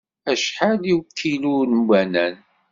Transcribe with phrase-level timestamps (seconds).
[0.31, 2.35] Acḥal i ukilu n ubanan?